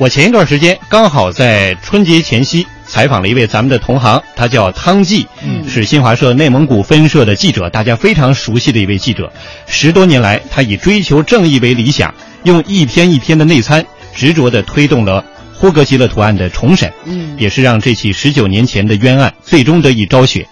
[0.00, 9.30] 我前一段时间刚好在春节前夕采访了一位咱们的同行，他叫汤季，嗯是新华社内蒙古分社的记者，大家非常熟悉的一位记者。
[9.66, 13.84] 十多年来，他以追求正义为理想，用一篇一篇的内参，
[14.14, 15.22] 执着地推动了
[15.54, 20.48] 呼格吉勒图案的重审，嗯也是让这起十九年前的冤案最终得以昭雪。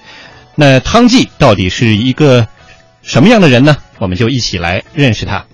[0.56, 2.46] 那汤季到底是一个
[3.00, 3.78] 什么样的人呢？
[3.96, 5.46] 我们就一起来认识他。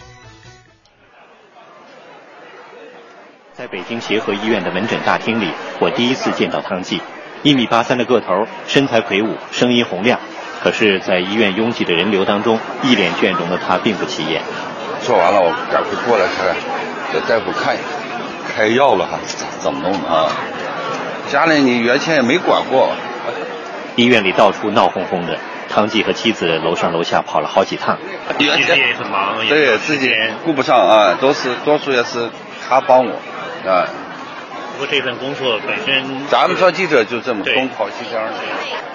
[3.64, 5.50] 在北京协和医院的门诊大厅里，
[5.80, 7.00] 我第一次见到汤季。
[7.42, 10.20] 一米八三的个头，身材魁梧，声音洪亮。
[10.62, 14.42] 可是，在医院拥挤的人流当中，一脸倦容的他并不起眼。
[15.00, 16.56] 做完了，我赶快过来看看，
[17.10, 17.84] 给大夫看一下，
[18.54, 19.18] 开药了哈，
[19.60, 20.28] 怎么弄的啊？
[21.32, 22.90] 家里你原先也没管过。
[23.96, 25.38] 医院里到处闹哄哄的，
[25.70, 27.96] 汤季和妻子楼上楼下跑了好几趟。
[28.38, 32.28] 其实也很忙，对自己顾不上啊，都是多数也是
[32.68, 33.12] 他帮我
[33.66, 33.88] 啊。
[34.72, 38.32] 不过这份工作本身，咱们做记者就这么东跑西颠的。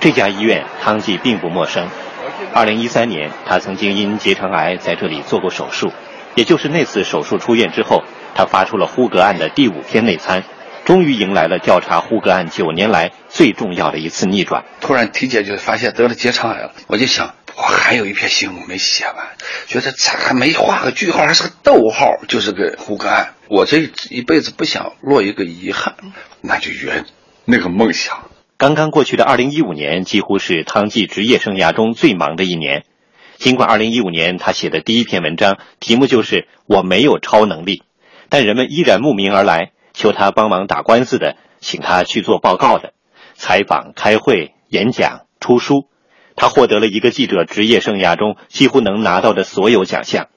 [0.02, 1.88] 这家医院汤季并不陌生。
[2.54, 5.94] 二零一三年，他曾经因结肠癌在这里做过手术，
[6.36, 8.04] 也就是那次手术出院之后，
[8.36, 10.44] 他发出了呼格案的第五天内参，
[10.84, 14.66] 终于迎来了调查呼格案九年来最重要的一次逆转。
[14.82, 19.36] 突然体检就发现得了结肠癌了，我就想，我还有一篇新闻没写完，
[19.68, 23.34] 觉得这还没画个句号，还是个逗号，就是个呼格案。
[23.50, 25.98] 我这一辈子不想落一个遗憾，
[26.40, 27.06] 那就圆
[27.44, 28.30] 那个梦想。
[28.56, 32.86] 刚刚过去的二零一五年，几乎是汤计职业生涯中最忙的一年。
[33.36, 37.84] 尽管二零一五年他写的第一篇文章题目就是“我没有超能力”，
[38.30, 42.94] 但人们依然慕名而来，求他帮忙打官司的，请他去做报告的，
[43.36, 45.90] 采访、开会、演讲、出书。
[46.40, 50.30] 他获得了一个记者职业生涯中几乎能拿到的所有奖项。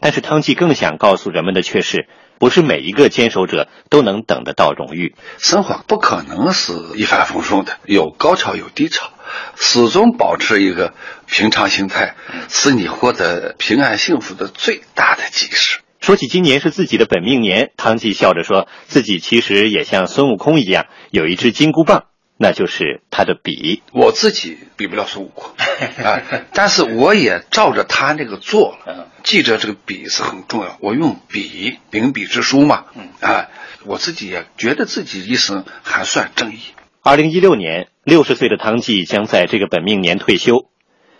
[0.00, 2.08] 但是汤计更想告诉人们的却是，
[2.40, 5.14] 不是每一个坚守者都能等得到荣誉。
[5.38, 9.10] 生活不可能是一帆风顺的，有高潮有低潮，
[9.54, 10.94] 始终保持一个
[11.26, 12.16] 平常心态，
[12.48, 15.80] 是你获得平安幸福的最大的基石。
[16.00, 22.06] 说起今年是自己的本命年，汤计笑着说自己其实也像孙悟空一样有一只金箍棒，
[22.42, 23.82] 那就是他的笔。
[23.94, 25.54] 我自己比不了孙悟空
[26.04, 26.20] 啊，
[26.52, 29.08] 但是我也照着他那个做了。
[29.22, 32.86] 记者这个笔是很重要，我用笔，秉笔之书嘛，
[33.20, 33.48] 啊，
[33.84, 36.58] 我自己也觉得自己一生还算正义。
[37.00, 40.68] 二零一六年，六十岁的汤计将在这个本命年退休。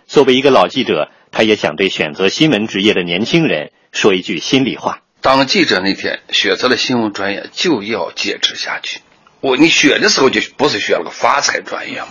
[0.05, 8.99] 作为一个老记者，他也想对选择新闻职业的年轻人说一句心里话：当记者那天选择了新闻专业，就要坚持下去。
[9.43, 12.07] 我你选的时候就不是选了个发财专业吗？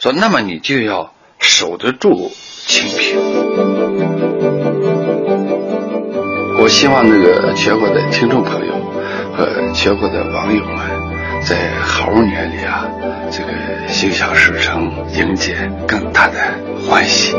[0.00, 2.32] 说那么你就要守得住
[2.66, 3.16] 清贫。
[6.58, 8.74] 我希望那个全国的听众朋友
[9.36, 12.90] 和全国的网友们，在猴年里啊，
[13.30, 13.52] 这个
[13.86, 16.34] 心想事成，迎接更大的
[16.84, 17.32] 欢喜。